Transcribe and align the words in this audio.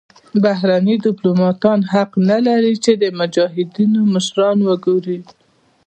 بهرني 0.43 0.95
دیپلوماتان 1.07 1.79
حق 1.93 2.11
نلري 2.29 2.73
چې 2.83 2.91
د 3.01 3.03
مجاهدینو 3.19 3.99
مشران 4.13 4.57
وګوري. 4.69 5.19